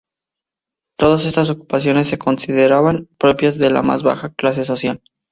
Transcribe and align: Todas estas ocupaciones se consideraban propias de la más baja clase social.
Todas 0.97 1.25
estas 1.25 1.51
ocupaciones 1.51 2.07
se 2.07 2.17
consideraban 2.17 3.07
propias 3.19 3.59
de 3.59 3.69
la 3.69 3.83
más 3.83 4.01
baja 4.01 4.33
clase 4.33 4.65
social. 4.65 5.03